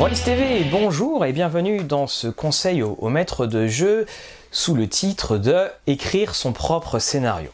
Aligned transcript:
Wallis 0.00 0.22
TV, 0.24 0.64
bonjour 0.64 1.26
et 1.26 1.32
bienvenue 1.34 1.84
dans 1.84 2.06
ce 2.06 2.26
conseil 2.28 2.82
au 2.82 3.08
maître 3.10 3.44
de 3.44 3.66
jeu 3.66 4.06
sous 4.50 4.74
le 4.74 4.88
titre 4.88 5.36
de 5.36 5.66
Écrire 5.86 6.34
son 6.34 6.54
propre 6.54 6.98
scénario. 6.98 7.50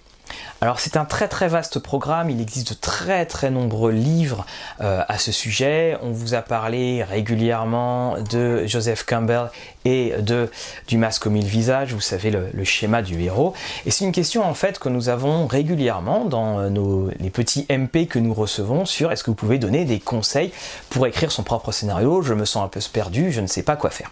Alors 0.61 0.80
c'est 0.80 0.96
un 0.96 1.04
très 1.04 1.29
très 1.29 1.48
vaste 1.48 1.79
programme, 1.79 2.30
il 2.30 2.40
existe 2.40 2.70
de 2.70 2.74
très 2.74 3.27
très 3.27 3.50
nombreux 3.50 3.92
livres 3.92 4.46
euh, 4.80 5.02
à 5.06 5.18
ce 5.18 5.30
sujet. 5.30 5.96
On 6.02 6.10
vous 6.10 6.34
a 6.34 6.42
parlé 6.42 7.04
régulièrement 7.04 8.16
de 8.30 8.66
Joseph 8.66 9.04
Campbell 9.04 9.51
et 9.84 10.15
de 10.18 10.51
Du 10.87 10.96
masque 10.96 11.27
au 11.27 11.30
mille 11.30 11.46
visages, 11.46 11.92
vous 11.92 12.01
savez 12.01 12.30
le, 12.30 12.48
le 12.52 12.65
schéma 12.65 13.02
du 13.02 13.20
héros. 13.20 13.54
Et 13.84 13.91
c'est 13.91 14.04
une 14.04 14.12
question 14.12 14.45
en 14.45 14.54
fait 14.54 14.78
que 14.78 14.88
nous 14.88 15.09
avons 15.09 15.46
régulièrement 15.46 16.24
dans 16.24 16.59
euh, 16.59 16.68
nos, 16.70 17.10
les 17.20 17.30
petits 17.30 17.66
MP 17.70 18.06
que 18.09 18.18
nous 18.18 18.34
recevons 18.34 18.87
sur 18.87 19.12
est-ce 19.12 19.24
que 19.24 19.30
vous 19.30 19.37
pouvez 19.37 19.59
donner 19.59 19.84
des 19.84 20.01
conseils 20.01 20.52
pour 20.90 21.06
écrire 21.06 21.30
son 21.32 21.43
propre 21.43 21.70
scénario 21.70 22.23
Je 22.23 22.34
me 22.34 22.45
sens 22.45 22.65
un 22.65 22.68
peu 22.68 22.80
perdu, 22.93 23.32
je 23.32 23.40
ne 23.40 23.46
sais 23.46 23.62
pas 23.62 23.77
quoi 23.77 23.90
faire. 23.90 24.10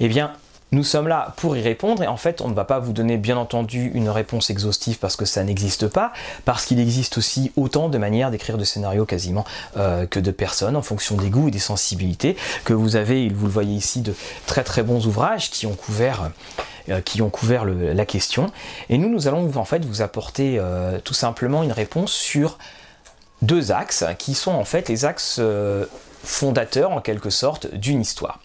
Eh 0.00 0.08
bien, 0.08 0.32
nous 0.72 0.84
sommes 0.84 1.06
là 1.06 1.34
pour 1.36 1.54
y 1.56 1.60
répondre 1.60 2.02
et 2.02 2.06
en 2.06 2.16
fait 2.16 2.40
on 2.40 2.48
ne 2.48 2.54
va 2.54 2.64
pas 2.64 2.78
vous 2.78 2.94
donner 2.94 3.18
bien 3.18 3.36
entendu 3.36 3.90
une 3.94 4.08
réponse 4.08 4.48
exhaustive 4.48 4.98
parce 4.98 5.16
que 5.16 5.26
ça 5.26 5.44
n'existe 5.44 5.86
pas, 5.86 6.12
parce 6.46 6.64
qu'il 6.64 6.80
existe 6.80 7.18
aussi 7.18 7.52
autant 7.56 7.90
de 7.90 7.98
manières 7.98 8.30
d'écrire 8.30 8.56
de 8.56 8.64
scénarios 8.64 9.04
quasiment 9.04 9.44
euh, 9.76 10.06
que 10.06 10.18
de 10.18 10.30
personnes 10.30 10.74
en 10.74 10.82
fonction 10.82 11.16
des 11.16 11.28
goûts 11.28 11.48
et 11.48 11.50
des 11.50 11.58
sensibilités, 11.58 12.36
que 12.64 12.72
vous 12.72 12.96
avez, 12.96 13.28
vous 13.28 13.46
le 13.46 13.52
voyez 13.52 13.74
ici, 13.74 14.00
de 14.00 14.14
très 14.46 14.64
très 14.64 14.82
bons 14.82 15.06
ouvrages 15.06 15.50
qui 15.50 15.66
ont 15.66 15.74
couvert 15.74 16.30
euh, 16.88 17.00
qui 17.02 17.20
ont 17.20 17.30
couvert 17.30 17.64
la 17.64 18.06
question. 18.06 18.50
Et 18.88 18.98
nous, 18.98 19.08
nous 19.08 19.28
allons 19.28 19.54
en 19.54 19.64
fait 19.64 19.84
vous 19.84 20.00
apporter 20.00 20.56
euh, 20.58 20.98
tout 21.04 21.14
simplement 21.14 21.62
une 21.62 21.72
réponse 21.72 22.12
sur 22.12 22.58
deux 23.42 23.72
axes 23.72 24.04
qui 24.18 24.34
sont 24.34 24.52
en 24.52 24.64
fait 24.64 24.88
les 24.88 25.04
axes 25.04 25.40
fondateurs 26.24 26.92
en 26.92 27.00
quelque 27.00 27.30
sorte 27.30 27.72
d'une 27.74 28.00
histoire. 28.00 28.40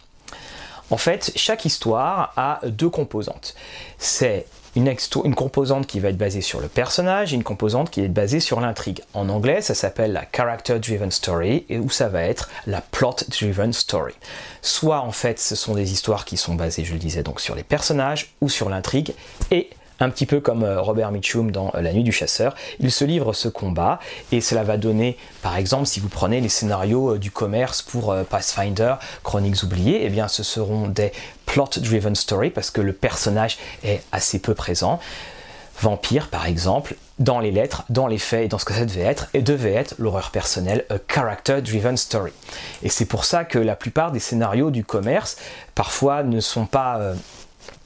En 0.89 0.97
fait, 0.97 1.31
chaque 1.35 1.65
histoire 1.65 2.33
a 2.37 2.61
deux 2.65 2.89
composantes. 2.89 3.55
C'est 3.97 4.45
une, 4.75 5.35
composante 5.35 5.87
qui 5.87 5.99
va 5.99 6.09
être 6.09 6.17
basée 6.17 6.41
sur 6.41 6.59
le 6.59 6.67
personnage 6.67 7.33
et 7.33 7.35
une 7.35 7.43
composante 7.43 7.89
qui 7.89 8.01
est 8.01 8.07
basée 8.07 8.39
sur 8.39 8.61
l'intrigue. 8.61 9.01
En 9.13 9.27
anglais, 9.29 9.61
ça 9.61 9.73
s'appelle 9.73 10.13
la 10.13 10.25
character 10.31 10.79
driven 10.79 11.11
story 11.11 11.65
et 11.69 11.79
où 11.79 11.89
ça 11.89 12.09
va 12.09 12.21
être 12.21 12.49
la 12.67 12.81
plot 12.81 13.15
driven 13.29 13.73
story. 13.73 14.13
Soit 14.61 14.99
en 15.01 15.11
fait, 15.11 15.39
ce 15.39 15.55
sont 15.55 15.73
des 15.73 15.91
histoires 15.91 16.25
qui 16.25 16.37
sont 16.37 16.55
basées, 16.55 16.85
je 16.85 16.93
le 16.93 16.99
disais, 16.99 17.23
donc 17.23 17.41
sur 17.41 17.55
les 17.55 17.63
personnages 17.63 18.33
ou 18.41 18.49
sur 18.49 18.69
l'intrigue 18.69 19.13
et 19.51 19.69
un 19.99 20.09
petit 20.09 20.25
peu 20.25 20.39
comme 20.39 20.63
euh, 20.63 20.81
Robert 20.81 21.11
Mitchum 21.11 21.51
dans 21.51 21.71
euh, 21.75 21.81
La 21.81 21.93
Nuit 21.93 22.03
du 22.03 22.11
Chasseur, 22.11 22.55
il 22.79 22.91
se 22.91 23.05
livre 23.05 23.33
ce 23.33 23.49
combat 23.49 23.99
et 24.31 24.41
cela 24.41 24.63
va 24.63 24.77
donner, 24.77 25.17
par 25.41 25.57
exemple, 25.57 25.85
si 25.85 25.99
vous 25.99 26.09
prenez 26.09 26.41
les 26.41 26.49
scénarios 26.49 27.15
euh, 27.15 27.19
du 27.19 27.31
commerce 27.31 27.81
pour 27.81 28.15
Pathfinder, 28.29 28.95
Chroniques 29.23 29.63
oubliées, 29.63 30.01
eh 30.03 30.09
bien 30.09 30.27
ce 30.27 30.43
seront 30.43 30.87
des 30.87 31.11
plot-driven 31.45 32.15
stories 32.15 32.49
parce 32.49 32.71
que 32.71 32.81
le 32.81 32.93
personnage 32.93 33.57
est 33.83 34.01
assez 34.11 34.39
peu 34.39 34.53
présent. 34.53 34.99
Vampire, 35.79 36.29
par 36.29 36.47
exemple, 36.47 36.95
dans 37.19 37.39
les 37.39 37.51
lettres, 37.51 37.83
dans 37.89 38.07
les 38.07 38.17
faits 38.17 38.45
et 38.45 38.47
dans 38.47 38.57
ce 38.57 38.65
que 38.65 38.73
ça 38.73 38.85
devait 38.85 39.01
être, 39.01 39.27
et 39.35 39.43
devait 39.43 39.73
être 39.73 39.93
l'horreur 39.99 40.31
personnelle, 40.31 40.85
a 40.89 40.95
character-driven 41.07 41.97
story. 41.97 42.31
Et 42.81 42.89
c'est 42.89 43.05
pour 43.05 43.25
ça 43.25 43.45
que 43.45 43.59
la 43.59 43.75
plupart 43.75 44.11
des 44.11 44.19
scénarios 44.19 44.71
du 44.71 44.83
commerce, 44.83 45.37
parfois, 45.75 46.23
ne 46.23 46.39
sont 46.39 46.65
pas 46.65 47.13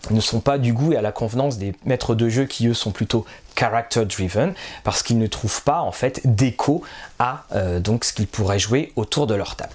ne 0.09 0.19
sont 0.19 0.39
pas 0.39 0.57
du 0.57 0.73
goût 0.73 0.93
et 0.93 0.97
à 0.97 1.01
la 1.01 1.11
convenance 1.11 1.57
des 1.57 1.73
maîtres 1.85 2.15
de 2.15 2.29
jeu 2.29 2.45
qui 2.45 2.67
eux 2.67 2.73
sont 2.73 2.91
plutôt 2.91 3.25
character 3.55 4.05
driven 4.05 4.53
parce 4.83 5.03
qu'ils 5.03 5.19
ne 5.19 5.27
trouvent 5.27 5.63
pas 5.63 5.81
en 5.81 5.91
fait 5.91 6.21
d'écho 6.25 6.81
à 7.19 7.43
euh, 7.53 7.79
ce 8.01 8.13
qu'ils 8.13 8.27
pourraient 8.27 8.59
jouer 8.59 8.91
autour 8.95 9.27
de 9.27 9.35
leur 9.35 9.55
table. 9.55 9.73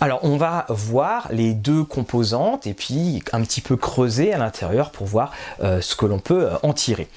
Alors 0.00 0.20
on 0.24 0.36
va 0.36 0.66
voir 0.68 1.28
les 1.30 1.54
deux 1.54 1.84
composantes 1.84 2.66
et 2.66 2.74
puis 2.74 3.22
un 3.32 3.40
petit 3.42 3.60
peu 3.60 3.76
creuser 3.76 4.32
à 4.32 4.38
l'intérieur 4.38 4.90
pour 4.90 5.06
voir 5.06 5.32
euh, 5.62 5.80
ce 5.80 5.96
que 5.96 6.04
l'on 6.04 6.18
peut 6.18 6.50
euh, 6.50 6.56
en 6.62 6.72
tirer. 6.72 7.08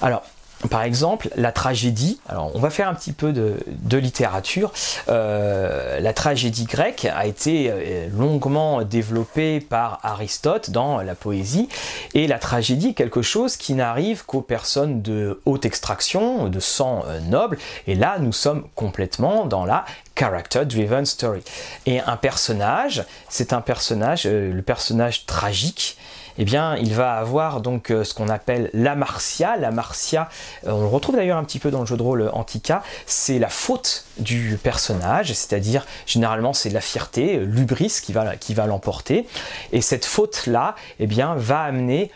Alors 0.00 0.22
par 0.70 0.82
exemple, 0.82 1.30
la 1.36 1.52
tragédie, 1.52 2.18
alors 2.28 2.50
on 2.54 2.58
va 2.58 2.70
faire 2.70 2.88
un 2.88 2.94
petit 2.94 3.12
peu 3.12 3.32
de, 3.32 3.96
littérature, 3.96 4.72
euh, 5.08 6.00
la 6.00 6.12
tragédie 6.12 6.64
grecque 6.64 7.04
a 7.04 7.26
été 7.26 7.70
euh, 7.70 8.08
longuement 8.12 8.82
développée 8.82 9.60
par 9.60 10.00
Aristote 10.02 10.70
dans 10.70 11.00
la 11.00 11.14
poésie, 11.14 11.68
et 12.14 12.26
la 12.26 12.38
tragédie 12.38 12.94
quelque 12.94 13.22
chose 13.22 13.56
qui 13.56 13.74
n'arrive 13.74 14.24
qu'aux 14.24 14.40
personnes 14.40 15.00
de 15.00 15.40
haute 15.46 15.64
extraction, 15.64 16.48
de 16.48 16.60
sang 16.60 17.04
euh, 17.06 17.20
noble, 17.20 17.58
et 17.86 17.94
là 17.94 18.18
nous 18.18 18.32
sommes 18.32 18.66
complètement 18.74 19.46
dans 19.46 19.64
la 19.64 19.84
character 20.16 20.64
driven 20.64 21.06
story. 21.06 21.42
Et 21.86 22.00
un 22.00 22.16
personnage, 22.16 23.04
c'est 23.28 23.52
un 23.52 23.60
personnage, 23.60 24.24
le 24.24 24.62
personnage 24.62 25.26
tragique, 25.26 25.96
eh 26.38 26.44
bien, 26.44 26.76
il 26.76 26.94
va 26.94 27.14
avoir 27.14 27.60
donc 27.60 27.90
euh, 27.90 28.04
ce 28.04 28.14
qu'on 28.14 28.28
appelle 28.28 28.70
la 28.72 28.94
martia. 28.94 29.56
La 29.56 29.70
martia, 29.70 30.28
euh, 30.66 30.70
on 30.70 30.80
le 30.80 30.86
retrouve 30.86 31.16
d'ailleurs 31.16 31.38
un 31.38 31.44
petit 31.44 31.58
peu 31.58 31.70
dans 31.70 31.80
le 31.80 31.86
jeu 31.86 31.96
de 31.96 32.02
rôle 32.02 32.30
Antica, 32.32 32.82
c'est 33.06 33.38
la 33.38 33.48
faute 33.48 34.06
du 34.18 34.58
personnage, 34.62 35.28
c'est-à-dire 35.28 35.86
généralement 36.06 36.52
c'est 36.52 36.70
la 36.70 36.80
fierté, 36.80 37.38
l'ubris 37.38 38.00
qui 38.02 38.12
va, 38.12 38.36
qui 38.36 38.54
va 38.54 38.66
l'emporter. 38.66 39.26
Et 39.72 39.80
cette 39.80 40.04
faute-là, 40.04 40.74
eh 41.00 41.06
bien, 41.06 41.34
va 41.36 41.60
amener 41.60 42.10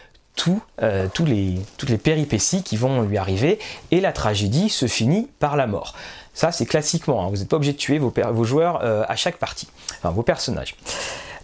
euh, 0.83 1.09
toutes 1.13 1.29
les 1.29 1.99
péripéties 2.03 2.63
qui 2.63 2.77
vont 2.77 3.03
lui 3.03 3.19
arriver 3.19 3.59
et 3.91 4.01
la 4.01 4.13
tragédie 4.13 4.71
se 4.71 4.87
finit 4.87 5.29
par 5.39 5.57
la 5.57 5.67
mort. 5.67 5.95
Ça, 6.35 6.51
c'est 6.51 6.65
classiquement, 6.65 7.23
hein, 7.23 7.29
vous 7.29 7.37
n'êtes 7.37 7.49
pas 7.49 7.57
obligé 7.57 7.73
de 7.73 7.79
tuer 7.79 7.99
vos, 7.99 8.45
joueurs 8.45 8.81
euh, 8.83 9.05
à 9.07 9.15
chaque 9.15 9.37
partie, 9.37 9.69
enfin 9.99 10.11
vos 10.11 10.23
personnages. 10.23 10.75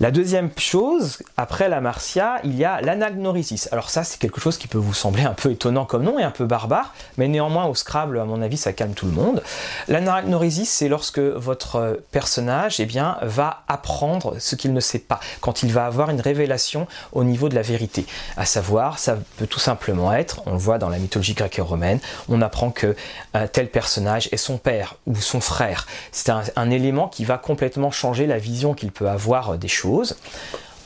La 0.01 0.13
deuxième 0.13 0.51
chose, 0.57 1.19
après 1.37 1.69
la 1.69 1.81
Martia, 1.81 2.37
il 2.45 2.57
y 2.57 2.65
a 2.65 2.81
l'anagnorisis. 2.81 3.69
Alors 3.73 3.91
ça, 3.91 4.05
c'est 4.05 4.21
quelque 4.21 4.41
chose 4.41 4.57
qui 4.57 4.69
peut 4.69 4.79
vous 4.79 4.95
sembler 4.95 5.25
un 5.25 5.33
peu 5.33 5.51
étonnant 5.51 5.87
comme 5.87 6.05
nom 6.05 6.21
et 6.21 6.23
un 6.23 6.31
peu 6.31 6.45
barbare, 6.45 6.95
mais 7.17 7.27
néanmoins 7.27 7.67
au 7.67 7.75
Scrabble, 7.75 8.21
à 8.21 8.25
mon 8.25 8.41
avis, 8.41 8.57
ça 8.57 8.73
calme 8.73 8.93
tout 8.93 9.07
le 9.07 9.13
monde. 9.13 9.43
L'anagnorisis, 9.89 10.71
c'est 10.71 10.89
lorsque 10.89 11.19
votre 11.19 12.01
personnage 12.13 12.79
eh 12.79 12.87
bien, 12.87 13.19
va 13.23 13.65
apprendre 13.67 14.37
ce 14.39 14.55
qu'il 14.55 14.73
ne 14.73 14.79
sait 14.79 15.01
pas, 15.01 15.19
quand 15.41 15.65
il 15.65 15.73
va 15.73 15.87
avoir 15.87 16.11
une 16.11 16.21
révélation 16.21 16.87
au 17.11 17.25
niveau 17.25 17.49
de 17.49 17.57
la 17.57 17.63
vérité. 17.63 18.07
À 18.37 18.45
savoir, 18.45 19.01
ça 19.01 19.19
peut 19.37 19.49
tout 19.49 19.59
simplement 19.59 20.13
être, 20.13 20.43
on 20.47 20.53
le 20.53 20.59
voit 20.59 20.79
dans 20.79 20.91
la 20.91 20.99
mythologie 20.99 21.35
grecque 21.35 21.59
et 21.59 21.63
romaine, 21.63 21.99
on 22.29 22.41
apprend 22.41 22.71
que 22.71 22.95
un 23.35 23.49
tel 23.49 23.69
personnage 23.69 24.29
est 24.31 24.37
son 24.37 24.59
père 24.59 24.95
ou 25.09 25.17
son 25.17 25.41
frère. 25.41 25.89
C'est 26.13 26.31
un, 26.31 26.43
un 26.55 26.71
élément 26.71 27.09
qui 27.09 27.25
va 27.25 27.37
complètement 27.37 27.91
changer 27.91 28.29
la 28.29 28.39
vision 28.39 28.75
qu'il 28.75 28.93
peut 28.93 29.09
avoir 29.09 29.59
des 29.59 29.67
choses 29.67 29.88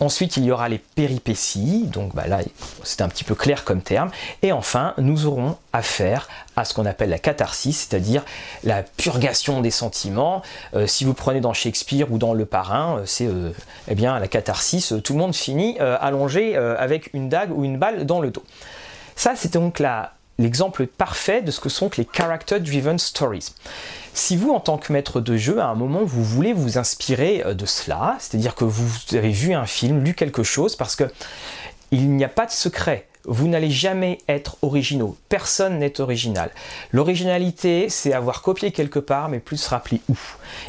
Ensuite, 0.03 0.37
il 0.37 0.45
y 0.45 0.51
aura 0.51 0.69
les 0.69 0.79
péripéties, 0.79 1.85
donc 1.87 2.13
bah 2.13 2.27
là, 2.27 2.41
c'est 2.83 3.03
un 3.03 3.09
petit 3.09 3.23
peu 3.23 3.37
clair 3.37 3.63
comme 3.63 3.83
terme. 3.83 4.11
Et 4.43 4.51
enfin, 4.51 4.95
nous 4.99 5.27
aurons 5.27 5.57
affaire 5.73 6.29
à 6.57 6.65
ce 6.65 6.75
qu'on 6.75 6.87
appelle 6.87 7.11
la 7.11 7.21
catharsis, 7.21 7.87
c'est-à-dire 7.89 8.25
la 8.65 8.83
purgation 8.83 9.61
des 9.61 9.71
sentiments. 9.71 10.43
Euh, 10.75 10.89
si 10.89 11.05
vous 11.05 11.15
prenez 11.15 11.41
dans 11.41 11.53
Shakespeare 11.53 12.11
ou 12.11 12.19
dans 12.19 12.35
Le 12.35 12.47
Parrain, 12.47 12.99
euh, 12.99 13.03
c'est 13.07 13.29
euh, 13.29 13.53
eh 13.87 13.95
bien 13.95 14.19
la 14.19 14.27
catharsis, 14.27 14.93
tout 15.05 15.13
le 15.13 15.21
monde 15.21 15.37
finit 15.37 15.79
allongé 15.79 16.57
avec 16.57 17.11
une 17.15 17.29
dague 17.29 17.57
ou 17.57 17.65
une 17.65 17.79
balle 17.79 18.05
dans 18.05 18.21
le 18.21 18.31
dos. 18.33 18.43
Ça, 19.15 19.35
c'est 19.37 19.53
donc 19.53 19.79
la, 19.79 20.15
l'exemple 20.39 20.87
parfait 20.87 21.43
de 21.43 21.51
ce 21.51 21.61
que 21.61 21.69
sont 21.69 21.91
les 21.97 22.07
character-driven 22.11 22.99
stories. 22.99 23.55
Si 24.15 24.37
vous, 24.37 24.51
en 24.51 24.61
tant 24.61 24.79
que 24.79 24.93
maître 24.93 25.21
de 25.21 25.37
jeu, 25.37 25.61
à 25.61 25.67
un 25.67 25.75
moment, 25.75 26.05
vous 26.05 26.25
voulez 26.25 26.53
vous 26.53 26.79
inspirer 26.79 27.43
de 27.55 27.67
cela, 27.67 28.17
c'est-à-dire 28.19 28.55
que 28.55 28.65
vous 28.65 28.91
avez 29.13 29.31
vu 29.31 29.55
un 29.55 29.67
film, 29.67 30.05
lu 30.05 30.15
quelque 30.15 30.43
chose, 30.43 30.77
parce 30.77 30.97
que 30.97 31.05
il 31.91 32.11
n'y 32.11 32.25
a 32.25 32.29
pas 32.29 32.47
de 32.47 32.51
secret 32.51 33.07
vous 33.25 33.49
n'allez 33.49 33.71
jamais 33.71 34.19
être 34.29 34.57
originaux. 34.63 35.17
Personne 35.29 35.79
n'est 35.79 36.01
original. 36.01 36.51
L'originalité, 36.93 37.89
c'est 37.89 38.13
avoir 38.13 38.43
copié 38.43 38.73
quelque 38.73 38.99
part, 38.99 39.29
mais 39.29 39.39
plus 39.39 39.59
se 39.59 39.69
rappeler 39.69 40.01
où. 40.09 40.17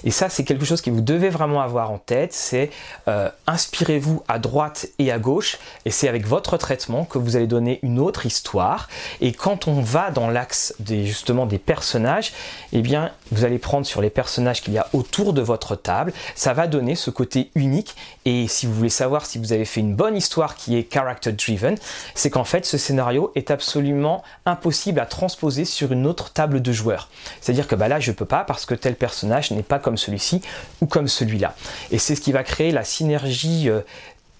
Et 0.03 0.11
ça, 0.11 0.29
c'est 0.29 0.43
quelque 0.43 0.65
chose 0.65 0.81
que 0.81 0.91
vous 0.91 1.01
devez 1.01 1.29
vraiment 1.29 1.61
avoir 1.61 1.91
en 1.91 1.97
tête. 1.97 2.33
C'est 2.33 2.69
euh, 3.07 3.29
inspirez-vous 3.47 4.23
à 4.27 4.39
droite 4.39 4.87
et 4.99 5.11
à 5.11 5.17
gauche, 5.17 5.57
et 5.85 5.89
c'est 5.89 6.07
avec 6.07 6.27
votre 6.27 6.57
traitement 6.57 7.05
que 7.05 7.17
vous 7.17 7.35
allez 7.35 7.47
donner 7.47 7.79
une 7.81 7.99
autre 7.99 8.25
histoire. 8.25 8.89
Et 9.19 9.31
quand 9.31 9.67
on 9.67 9.81
va 9.81 10.11
dans 10.11 10.29
l'axe 10.29 10.75
des 10.79 11.05
justement 11.05 11.45
des 11.45 11.57
personnages, 11.57 12.33
eh 12.71 12.81
bien, 12.81 13.11
vous 13.31 13.45
allez 13.45 13.59
prendre 13.59 13.85
sur 13.85 14.01
les 14.01 14.09
personnages 14.09 14.61
qu'il 14.61 14.73
y 14.73 14.77
a 14.77 14.87
autour 14.93 15.33
de 15.33 15.41
votre 15.41 15.75
table. 15.75 16.13
Ça 16.35 16.53
va 16.53 16.67
donner 16.67 16.95
ce 16.95 17.09
côté 17.09 17.49
unique. 17.55 17.95
Et 18.25 18.47
si 18.47 18.67
vous 18.67 18.73
voulez 18.73 18.89
savoir 18.89 19.25
si 19.25 19.39
vous 19.39 19.53
avez 19.53 19.65
fait 19.65 19.79
une 19.79 19.95
bonne 19.95 20.15
histoire 20.15 20.55
qui 20.55 20.77
est 20.77 20.91
character 20.91 21.31
driven, 21.31 21.75
c'est 22.13 22.29
quand 22.29 22.43
en 22.43 22.45
fait, 22.45 22.65
ce 22.65 22.77
scénario 22.77 23.31
est 23.35 23.51
absolument 23.51 24.21
impossible 24.45 24.99
à 24.99 25.05
transposer 25.05 25.63
sur 25.63 25.93
une 25.93 26.05
autre 26.05 26.33
table 26.33 26.61
de 26.61 26.73
joueurs. 26.73 27.07
C'est-à-dire 27.39 27.69
que 27.69 27.75
bah 27.75 27.87
là, 27.87 28.01
je 28.01 28.11
peux 28.11 28.25
pas 28.25 28.43
parce 28.43 28.65
que 28.65 28.75
tel 28.75 28.95
personnage 28.97 29.49
n'est 29.51 29.63
pas 29.63 29.72
comme 29.79 29.97
celui-ci 29.97 30.41
ou 30.81 30.85
comme 30.85 31.07
celui-là. 31.07 31.55
Et 31.91 31.97
c'est 31.97 32.15
ce 32.15 32.21
qui 32.21 32.31
va 32.31 32.43
créer 32.43 32.71
la 32.71 32.83
synergie 32.83 33.69
euh, 33.69 33.81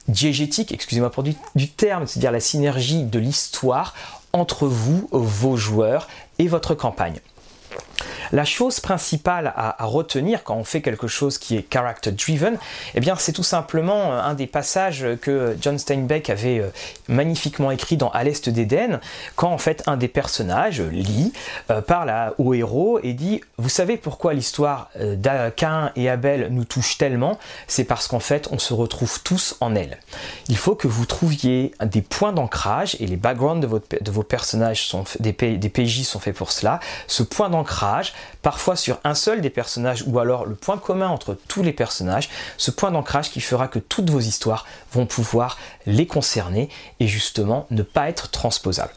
diégétique, 0.08 0.72
excusez-moi 0.72 1.12
pour 1.12 1.24
du, 1.24 1.34
du 1.56 1.70
terme, 1.70 2.08
c'est-à-dire 2.08 2.32
la 2.32 2.40
synergie 2.40 3.04
de 3.04 3.20
l'histoire 3.20 3.94
entre 4.34 4.68
vous, 4.68 5.08
vos 5.12 5.56
joueurs 5.56 6.08
et 6.40 6.48
votre 6.48 6.76
campagne. 6.76 7.20
La 8.34 8.46
chose 8.46 8.80
principale 8.80 9.54
à, 9.56 9.76
retenir 9.86 10.44
quand 10.44 10.56
on 10.56 10.64
fait 10.64 10.82
quelque 10.82 11.06
chose 11.06 11.38
qui 11.38 11.56
est 11.56 11.72
character 11.72 12.12
driven, 12.12 12.58
eh 12.96 13.00
bien 13.00 13.16
c'est 13.16 13.32
tout 13.32 13.44
simplement 13.44 14.12
un 14.12 14.34
des 14.34 14.48
passages 14.48 15.06
que 15.22 15.56
John 15.62 15.78
Steinbeck 15.78 16.32
avait 16.32 16.58
euh, 16.58 16.70
magnifiquement 17.08 17.70
écrit 17.70 17.96
dans 17.96 18.10
À 18.10 18.24
l'Est 18.24 18.50
d'Éden, 18.50 19.00
quand 19.36 19.52
en 19.52 19.60
fait 19.60 19.84
un 19.86 19.98
des 19.98 20.08
personnages, 20.08 20.82
Lee, 20.82 21.32
euh, 21.70 21.82
parle 21.82 22.34
au 22.40 22.56
héros 22.56 23.00
et 23.04 23.14
dit 23.14 23.40
Vous 23.60 23.70
savez 23.70 23.98
pourquoi 23.98 24.34
l'histoire 24.34 24.90
euh, 25.00 25.16
d'Aquin 25.16 25.92
et 25.96 26.10
Abel 26.10 26.48
nous 26.50 26.66
touche 26.66 26.98
tellement? 26.98 27.38
C'est 27.68 27.84
parce 27.84 28.08
qu'en 28.08 28.20
fait 28.20 28.50
on 28.52 28.58
se 28.58 28.74
retrouve 28.74 29.22
tous 29.22 29.58
en 29.60 29.76
elle. 29.76 30.00
Il 30.50 30.58
faut 30.58 30.74
que 30.74 30.88
vous 30.88 31.06
trouviez 31.06 31.76
des 31.84 32.02
points 32.02 32.34
d'ancrage 32.34 32.98
et 33.00 33.06
les 33.06 33.18
backgrounds 33.18 33.62
de, 33.62 34.12
vos 34.12 34.24
personnages 34.24 34.88
sont 34.88 35.04
des 35.20 35.34
PJ 35.34 36.02
sont 36.02 36.20
faits 36.20 36.36
pour 36.36 36.52
cela. 36.52 36.80
Ce 37.06 37.22
point 37.22 37.52
d'ancrage, 37.52 38.14
parfois 38.42 38.75
sur 38.75 39.00
un 39.04 39.16
seul 39.16 39.42
des 39.42 39.50
personnages 39.50 40.04
ou 40.08 40.20
alors 40.20 40.46
le 40.46 40.56
point 40.56 40.78
commun 40.78 41.08
entre 41.08 41.38
tous 41.48 41.64
les 41.64 41.74
personnages, 41.74 42.30
ce 42.58 42.72
point 42.72 42.92
d'ancrage 42.92 43.31
qui 43.31 43.42
fera 43.42 43.68
que 43.68 43.80
toutes 43.80 44.10
vos 44.10 44.20
histoires 44.20 44.66
vont 44.92 45.06
pouvoir 45.06 45.58
les 45.86 46.08
concerner 46.08 46.70
et 47.00 47.08
justement 47.08 47.68
ne 47.72 47.84
pas 47.84 48.10
être 48.10 48.30
transposables. 48.30 48.94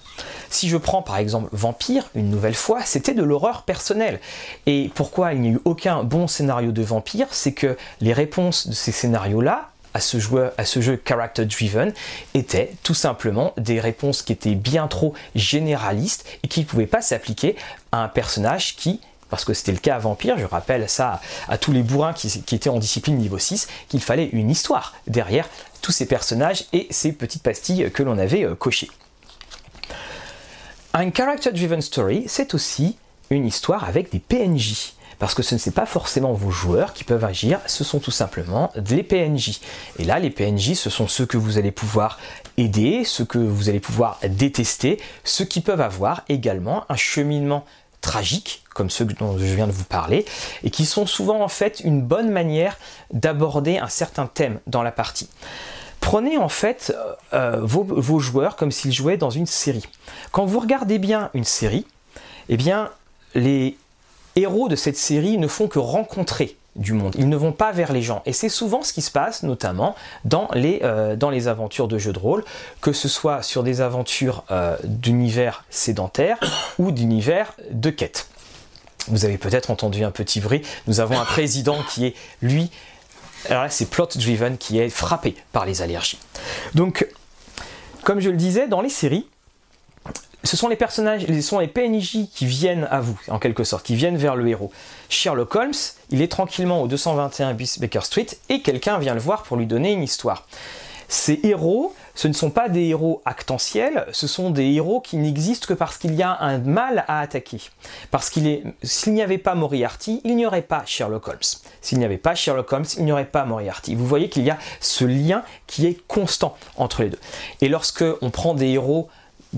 Si 0.50 0.69
je 0.69 0.76
prends 0.76 1.02
par 1.02 1.19
exemple 1.19 1.49
Vampire, 1.52 2.08
une 2.14 2.31
nouvelle 2.31 2.55
fois, 2.55 2.81
c'était 2.84 3.14
de 3.14 3.23
l'horreur 3.23 3.62
personnelle. 3.62 4.20
Et 4.67 4.90
pourquoi 4.94 5.34
il 5.34 5.40
n'y 5.40 5.49
a 5.49 5.52
eu 5.52 5.61
aucun 5.64 6.05
bon 6.05 6.26
scénario 6.26 6.73
de 6.73 6.82
Vampire 6.82 7.26
C'est 7.31 7.52
que 7.52 7.76
les 8.00 8.12
réponses 8.12 8.69
de 8.69 8.73
ces 8.73 8.93
scénarios-là 8.93 9.70
à 9.96 10.00
ce, 10.00 10.19
jeu, 10.19 10.50
à 10.58 10.67
ce 10.67 10.82
jeu 10.82 11.00
character 11.02 11.46
driven 11.46 11.93
étaient 12.34 12.73
tout 12.82 12.94
simplement 12.94 13.55
des 13.56 13.81
réponses 13.81 14.20
qui 14.20 14.32
étaient 14.32 14.55
bien 14.55 14.88
trop 14.88 15.14
généralistes 15.34 16.26
et 16.43 16.49
qui 16.49 16.61
ne 16.61 16.64
pouvaient 16.67 16.87
pas 16.87 17.00
s'appliquer 17.00 17.56
à 17.93 18.02
un 18.02 18.08
personnage 18.08 18.76
qui 18.76 19.00
parce 19.37 19.44
que 19.44 19.53
c'était 19.53 19.73
le 19.73 19.77
cas 19.77 19.97
à 19.97 19.99
Vampire, 19.99 20.38
je 20.38 20.47
rappelle 20.47 20.88
ça 20.88 21.21
à, 21.47 21.59
tous 21.59 21.71
les 21.71 21.83
bourrins 21.83 22.15
qui, 22.15 22.43
étaient 22.55 22.71
en 22.71 22.79
discipline 22.79 23.19
niveau 23.19 23.37
6, 23.37 23.69
qu'il 23.87 24.00
fallait 24.00 24.31
une 24.33 24.49
histoire 24.49 24.94
derrière 25.06 25.47
tous 25.83 25.93
ces 25.93 26.06
personnages 26.06 26.65
et 26.73 26.87
ces 26.88 27.12
petites 27.12 27.43
pastilles 27.43 27.91
que 27.91 28.03
l'on 28.03 28.17
avait 28.17 28.47
euh, 28.47 28.55
cochées. 28.55 28.91
Un 30.94 31.11
character-driven 31.11 31.83
story, 31.83 32.25
c'est 32.29 32.55
aussi 32.55 32.97
une 33.29 33.47
histoire 33.47 33.85
avec 33.85 34.11
des 34.11 34.21
PNJ. 34.21 34.94
Parce 35.19 35.35
que 35.35 35.43
ce 35.43 35.55
ne 35.55 35.61
sont 35.61 35.71
pas 35.71 35.85
forcément 35.85 36.33
vos 36.33 36.50
joueurs 36.50 36.94
qui 36.94 37.05
peuvent 37.05 37.25
agir, 37.25 37.61
ce 37.67 37.85
sont 37.85 37.99
tout 37.99 38.11
simplement 38.11 38.73
des 38.75 39.03
PNJ. 39.03 39.61
Et 39.99 40.05
là, 40.05 40.19
les 40.19 40.31
PNJ, 40.31 40.73
ce 40.73 40.88
sont 40.88 41.09
ceux 41.09 41.27
que 41.27 41.37
vous 41.37 41.59
allez 41.59 41.73
pouvoir 41.73 42.19
aider, 42.56 43.05
ceux 43.05 43.27
que 43.27 43.37
vous 43.37 43.69
allez 43.69 43.81
pouvoir 43.81 44.19
détester, 44.27 44.99
ceux 45.25 45.44
qui 45.44 45.61
peuvent 45.61 45.83
avoir 45.83 46.23
également 46.31 46.87
un 46.88 46.97
cheminement 46.97 47.67
tragique, 48.00 48.62
comme 48.76 48.90
ceux 48.90 49.06
dont 49.06 49.38
je 49.38 49.44
viens 49.44 49.67
de 49.67 49.73
vous 49.73 49.84
parler, 49.84 50.26
et 50.62 50.70
qui 50.70 50.84
sont 50.84 51.06
souvent 51.06 51.43
en 51.43 51.49
fait 51.49 51.81
une 51.81 52.02
bonne 52.02 52.31
manière 52.31 52.76
d'aborder 53.11 53.78
un 53.78 53.88
certain 53.88 54.26
thème 54.26 54.61
dans 54.67 54.82
la 54.82 54.93
partie. 54.93 55.31
Prenez 56.00 56.37
en 56.37 56.50
fait 56.50 56.94
euh, 57.32 57.58
vos, 57.62 58.20
joueurs 58.20 58.55
comme 58.55 58.70
s'ils 58.70 58.93
jouaient 58.93 59.17
dans 59.17 59.31
une 59.31 59.46
série. 59.46 59.88
Quand 60.31 60.44
vous 60.44 60.61
regardez 60.61 60.99
bien 60.99 61.31
une 61.32 61.44
série, 61.44 61.87
eh 62.50 62.56
bien, 62.56 62.90
les 63.34 63.78
héros 64.37 64.69
de 64.69 64.76
cette 64.76 64.99
série 64.99 65.38
ne 65.38 65.49
font 65.49 65.69
que 65.69 65.78
rencontrer 65.78 66.56
du 66.76 66.93
monde. 66.93 67.14
Ils 67.19 67.31
ne 67.31 67.37
vont 67.37 67.52
pas 67.52 67.73
vers 67.73 67.93
les 67.94 68.02
gens. 68.02 68.23
Et 68.26 68.34
c'est 68.34 68.50
souvent 68.50 68.82
ce 68.82 68.93
qui 68.93 69.00
se 69.00 69.11
passe, 69.11 69.43
notamment 69.43 69.94
dans 70.26 70.49
les, 70.52 70.81
euh, 70.84 71.17
aventures 71.46 71.88
de 71.88 71.96
jeux 71.96 72.12
de 72.12 72.19
rôle, 72.19 72.44
que 72.82 72.93
ce 72.93 73.08
soit 73.08 73.43
sur 73.43 73.62
des 73.62 73.81
aventures 73.81 74.44
euh, 74.50 74.76
d'univers 74.84 75.64
sédentaire 75.70 76.38
ou 76.78 76.90
d'univers 76.90 77.55
de 77.70 77.88
quête. 77.88 78.28
Vous 79.08 79.25
avez 79.25 79.38
peut-être 79.38 79.70
entendu 79.70 80.05
un 80.05 80.11
petit 80.11 80.41
bruit. 80.41 80.62
Nous 80.87 81.00
avons 81.00 81.19
un 81.19 81.25
président 81.25 81.82
qui 81.82 82.06
est, 82.06 82.14
lui, 82.43 82.70
alors 83.49 83.64
là, 83.64 83.70
c'est 83.70 83.87
plot 83.87 84.08
driven 84.17 84.58
qui 84.58 84.79
est 84.79 84.88
frappé 84.88 85.35
par 85.53 85.67
les 85.67 85.82
allergies. 85.82 86.19
Donc, 86.75 87.06
comme 88.03 88.20
je 88.20 88.31
le 88.31 88.37
disais, 88.37 88.69
dans 88.69 88.81
les 88.81 88.88
séries, 88.88 89.26
ce 90.44 90.56
sont 90.56 90.69
les 90.69 90.76
personnages, 90.76 91.26
ce 91.26 91.41
sont 91.41 91.58
les 91.58 91.67
PNJ 91.67 92.29
qui 92.32 92.47
viennent 92.47 92.87
à 92.91 93.00
vous, 93.00 93.19
en 93.29 93.38
quelque 93.38 93.64
sorte, 93.64 93.85
qui 93.85 93.97
viennent 93.97 94.17
vers 94.17 94.37
le 94.37 94.47
héros. 94.49 94.70
Sherlock 95.09 95.55
Holmes, 95.55 95.73
il 96.11 96.23
est 96.23 96.31
tranquillement 96.31 96.82
au 96.82 96.88
221 96.88 97.55
Baker 97.55 98.00
Street 98.02 98.26
et 98.49 98.62
quelqu'un 98.62 98.99
vient 98.99 99.14
le 99.14 99.20
voir 99.20 99.43
pour 99.43 99.56
lui 99.56 99.67
donner 99.67 99.93
une 99.93 100.02
histoire. 100.02 100.47
Ces 101.09 101.41
héros, 101.43 101.94
ce 102.16 102.28
ne 102.28 102.32
sont 102.32 102.50
pas 102.50 102.68
des 102.68 102.86
héros 102.86 103.22
actentiels, 103.24 104.06
ce 104.10 104.26
sont 104.26 104.50
des 104.50 104.64
héros 104.64 105.00
qui 105.00 105.18
n'existent 105.18 105.66
que 105.68 105.74
parce 105.74 105.98
qu'il 105.98 106.14
y 106.14 106.22
a 106.22 106.36
un 106.40 106.58
mal 106.58 107.04
à 107.06 107.20
attaquer. 107.20 107.60
Parce 108.10 108.30
qu'il 108.30 108.48
est, 108.48 108.64
s'il 108.82 109.12
n'y 109.12 109.22
avait 109.22 109.38
pas 109.38 109.54
Moriarty, 109.54 110.22
il 110.24 110.34
n'y 110.34 110.46
aurait 110.46 110.62
pas 110.62 110.82
Sherlock 110.86 111.28
Holmes. 111.28 111.38
S'il 111.82 111.98
n'y 111.98 112.04
avait 112.04 112.16
pas 112.16 112.34
Sherlock 112.34 112.72
Holmes, 112.72 112.86
il 112.96 113.04
n'y 113.04 113.12
aurait 113.12 113.26
pas 113.26 113.44
Moriarty. 113.44 113.94
Vous 113.94 114.06
voyez 114.06 114.30
qu'il 114.30 114.44
y 114.44 114.50
a 114.50 114.58
ce 114.80 115.04
lien 115.04 115.44
qui 115.66 115.86
est 115.86 116.06
constant 116.08 116.56
entre 116.76 117.02
les 117.02 117.10
deux. 117.10 117.20
Et 117.60 117.68
lorsque 117.68 118.04
on 118.22 118.30
prend 118.30 118.54
des 118.54 118.68
héros 118.68 119.08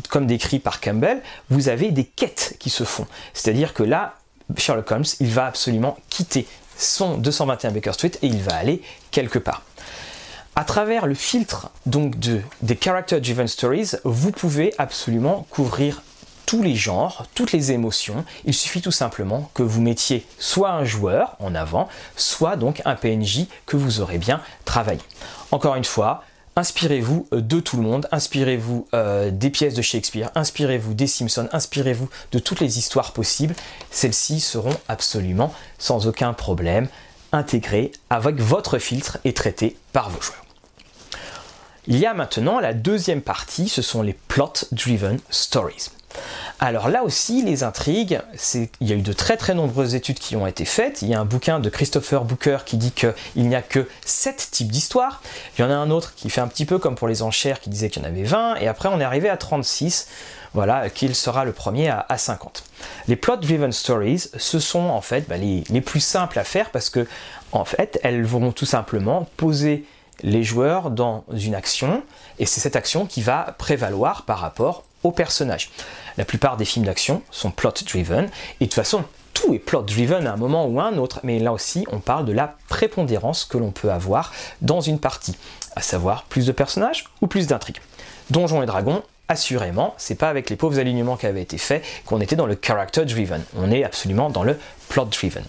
comme 0.08 0.26
décrit 0.26 0.58
par 0.58 0.80
Campbell, 0.80 1.22
vous 1.50 1.68
avez 1.68 1.92
des 1.92 2.04
quêtes 2.04 2.56
qui 2.58 2.70
se 2.70 2.84
font. 2.84 3.06
C'est-à-dire 3.34 3.72
que 3.72 3.84
là, 3.84 4.16
Sherlock 4.56 4.90
Holmes, 4.90 5.04
il 5.20 5.28
va 5.28 5.46
absolument 5.46 5.96
quitter 6.10 6.46
son 6.76 7.18
221 7.18 7.70
Baker 7.70 7.92
Street 7.92 8.12
et 8.22 8.26
il 8.26 8.42
va 8.42 8.56
aller 8.56 8.82
quelque 9.10 9.38
part. 9.38 9.62
À 10.58 10.64
travers 10.64 11.06
le 11.06 11.14
filtre 11.14 11.70
donc 11.86 12.18
de, 12.18 12.40
des 12.62 12.76
Character 12.76 13.20
Driven 13.20 13.46
Stories, 13.46 13.92
vous 14.02 14.32
pouvez 14.32 14.74
absolument 14.76 15.46
couvrir 15.50 16.02
tous 16.46 16.64
les 16.64 16.74
genres, 16.74 17.26
toutes 17.36 17.52
les 17.52 17.70
émotions. 17.70 18.24
Il 18.44 18.52
suffit 18.52 18.82
tout 18.82 18.90
simplement 18.90 19.52
que 19.54 19.62
vous 19.62 19.80
mettiez 19.80 20.26
soit 20.40 20.72
un 20.72 20.82
joueur 20.82 21.36
en 21.38 21.54
avant, 21.54 21.88
soit 22.16 22.56
donc 22.56 22.82
un 22.86 22.96
PNJ 22.96 23.46
que 23.66 23.76
vous 23.76 24.00
aurez 24.00 24.18
bien 24.18 24.40
travaillé. 24.64 24.98
Encore 25.52 25.76
une 25.76 25.84
fois, 25.84 26.24
inspirez-vous 26.56 27.28
de 27.30 27.60
tout 27.60 27.76
le 27.76 27.84
monde, 27.84 28.08
inspirez-vous 28.10 28.88
euh, 28.94 29.30
des 29.30 29.50
pièces 29.50 29.74
de 29.74 29.82
Shakespeare, 29.82 30.32
inspirez-vous 30.34 30.94
des 30.94 31.06
Simpsons, 31.06 31.48
inspirez-vous 31.52 32.08
de 32.32 32.40
toutes 32.40 32.58
les 32.58 32.78
histoires 32.78 33.12
possibles. 33.12 33.54
Celles-ci 33.92 34.40
seront 34.40 34.76
absolument 34.88 35.54
sans 35.78 36.08
aucun 36.08 36.32
problème 36.32 36.88
intégrées 37.30 37.92
avec 38.10 38.40
votre 38.40 38.80
filtre 38.80 39.18
et 39.24 39.32
traitées 39.32 39.76
par 39.92 40.10
vos 40.10 40.20
joueurs. 40.20 40.47
Il 41.90 41.96
y 41.96 42.04
a 42.04 42.12
maintenant 42.12 42.60
la 42.60 42.74
deuxième 42.74 43.22
partie, 43.22 43.66
ce 43.66 43.80
sont 43.80 44.02
les 44.02 44.12
plot-driven 44.12 45.16
stories. 45.30 45.88
Alors 46.60 46.90
là 46.90 47.02
aussi, 47.02 47.42
les 47.42 47.62
intrigues, 47.62 48.20
il 48.80 48.86
y 48.86 48.92
a 48.92 48.94
eu 48.94 49.00
de 49.00 49.14
très 49.14 49.38
très 49.38 49.54
nombreuses 49.54 49.94
études 49.94 50.18
qui 50.18 50.36
ont 50.36 50.46
été 50.46 50.66
faites. 50.66 51.00
Il 51.00 51.08
y 51.08 51.14
a 51.14 51.20
un 51.20 51.24
bouquin 51.24 51.60
de 51.60 51.70
Christopher 51.70 52.24
Booker 52.24 52.58
qui 52.66 52.76
dit 52.76 52.92
qu'il 52.92 53.14
n'y 53.48 53.54
a 53.54 53.62
que 53.62 53.88
7 54.04 54.48
types 54.50 54.70
d'histoires. 54.70 55.22
Il 55.56 55.62
y 55.62 55.64
en 55.64 55.70
a 55.70 55.74
un 55.74 55.90
autre 55.90 56.14
qui 56.14 56.28
fait 56.28 56.42
un 56.42 56.48
petit 56.48 56.66
peu 56.66 56.78
comme 56.78 56.94
pour 56.94 57.08
les 57.08 57.22
enchères 57.22 57.58
qui 57.58 57.70
disait 57.70 57.88
qu'il 57.88 58.02
y 58.02 58.04
en 58.04 58.08
avait 58.08 58.22
20. 58.22 58.56
Et 58.56 58.68
après, 58.68 58.90
on 58.92 59.00
est 59.00 59.04
arrivé 59.04 59.30
à 59.30 59.38
36. 59.38 60.08
Voilà, 60.52 60.90
qu'il 60.90 61.14
sera 61.14 61.46
le 61.46 61.52
premier 61.52 61.88
à, 61.88 62.18
50. 62.18 62.64
Les 63.06 63.16
plot-driven 63.16 63.72
stories, 63.72 64.28
ce 64.36 64.58
sont 64.58 64.88
en 64.90 65.00
fait 65.00 65.26
bah, 65.26 65.38
les, 65.38 65.64
les 65.70 65.80
plus 65.80 66.00
simples 66.00 66.38
à 66.38 66.44
faire 66.44 66.68
parce 66.70 66.90
que 66.90 67.06
en 67.52 67.64
fait, 67.64 67.98
elles 68.02 68.24
vont 68.24 68.52
tout 68.52 68.66
simplement 68.66 69.26
poser 69.38 69.86
les 70.22 70.42
joueurs 70.42 70.90
dans 70.90 71.24
une 71.32 71.54
action, 71.54 72.02
et 72.38 72.46
c'est 72.46 72.60
cette 72.60 72.76
action 72.76 73.06
qui 73.06 73.22
va 73.22 73.54
prévaloir 73.58 74.22
par 74.22 74.38
rapport 74.38 74.84
au 75.02 75.12
personnage. 75.12 75.70
La 76.16 76.24
plupart 76.24 76.56
des 76.56 76.64
films 76.64 76.86
d'action 76.86 77.22
sont 77.30 77.50
plot-driven, 77.50 78.28
et 78.60 78.64
de 78.64 78.68
toute 78.68 78.74
façon, 78.74 79.04
tout 79.34 79.54
est 79.54 79.60
plot-driven 79.60 80.26
à 80.26 80.32
un 80.32 80.36
moment 80.36 80.66
ou 80.66 80.80
à 80.80 80.84
un 80.84 80.98
autre, 80.98 81.20
mais 81.22 81.38
là 81.38 81.52
aussi, 81.52 81.86
on 81.92 82.00
parle 82.00 82.24
de 82.24 82.32
la 82.32 82.56
prépondérance 82.68 83.44
que 83.44 83.58
l'on 83.58 83.70
peut 83.70 83.92
avoir 83.92 84.32
dans 84.60 84.80
une 84.80 84.98
partie, 84.98 85.36
à 85.76 85.82
savoir 85.82 86.24
plus 86.24 86.46
de 86.46 86.52
personnages 86.52 87.04
ou 87.20 87.28
plus 87.28 87.46
d'intrigues. 87.46 87.80
Donjons 88.30 88.62
et 88.62 88.66
Dragons, 88.66 89.02
assurément, 89.28 89.94
c'est 89.96 90.16
pas 90.16 90.28
avec 90.28 90.50
les 90.50 90.56
pauvres 90.56 90.78
alignements 90.78 91.16
qui 91.16 91.26
avaient 91.26 91.42
été 91.42 91.58
faits 91.58 91.84
qu'on 92.04 92.20
était 92.20 92.36
dans 92.36 92.46
le 92.46 92.58
character 92.60 93.04
driven. 93.04 93.44
On 93.56 93.70
est 93.70 93.84
absolument 93.84 94.30
dans 94.30 94.42
le 94.42 94.58
plot 94.88 95.04
driven. 95.04 95.44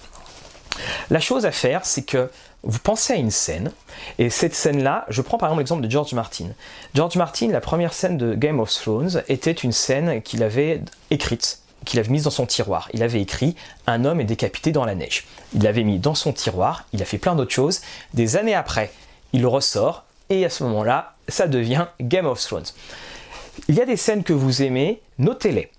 La 1.09 1.19
chose 1.19 1.45
à 1.45 1.51
faire, 1.51 1.85
c'est 1.85 2.03
que 2.03 2.29
vous 2.63 2.79
pensez 2.79 3.13
à 3.13 3.15
une 3.15 3.31
scène, 3.31 3.71
et 4.17 4.29
cette 4.29 4.53
scène-là, 4.53 5.05
je 5.09 5.21
prends 5.21 5.37
par 5.37 5.49
exemple 5.49 5.61
l'exemple 5.61 5.83
de 5.83 5.89
George 5.89 6.13
Martin. 6.13 6.47
George 6.93 7.15
Martin, 7.15 7.47
la 7.47 7.61
première 7.61 7.93
scène 7.93 8.17
de 8.17 8.33
Game 8.35 8.59
of 8.59 8.73
Thrones 8.73 9.23
était 9.29 9.51
une 9.51 9.71
scène 9.71 10.21
qu'il 10.21 10.43
avait 10.43 10.81
écrite, 11.09 11.59
qu'il 11.85 11.99
avait 11.99 12.09
mise 12.09 12.23
dans 12.23 12.31
son 12.31 12.45
tiroir. 12.45 12.89
Il 12.93 13.01
avait 13.01 13.21
écrit 13.21 13.55
Un 13.87 14.03
homme 14.03 14.19
est 14.19 14.25
décapité 14.25 14.71
dans 14.71 14.83
la 14.83 14.95
neige. 14.95 15.25
Il 15.53 15.63
l'avait 15.63 15.83
mis 15.83 15.99
dans 15.99 16.15
son 16.15 16.33
tiroir, 16.33 16.85
il 16.91 17.01
a 17.01 17.05
fait 17.05 17.17
plein 17.17 17.35
d'autres 17.35 17.53
choses. 17.53 17.81
Des 18.13 18.35
années 18.35 18.55
après, 18.55 18.91
il 19.31 19.45
ressort, 19.45 20.03
et 20.29 20.43
à 20.43 20.49
ce 20.49 20.63
moment-là, 20.65 21.13
ça 21.27 21.47
devient 21.47 21.85
Game 22.01 22.25
of 22.25 22.41
Thrones. 22.41 22.65
Il 23.67 23.75
y 23.75 23.81
a 23.81 23.85
des 23.85 23.97
scènes 23.97 24.23
que 24.23 24.33
vous 24.33 24.61
aimez, 24.63 25.01
notez-les. 25.17 25.71